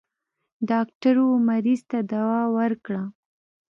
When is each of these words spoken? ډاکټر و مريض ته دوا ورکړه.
ډاکټر 0.69 1.15
و 1.23 1.27
مريض 1.49 1.81
ته 1.91 1.97
دوا 2.11 2.41
ورکړه. 2.57 3.03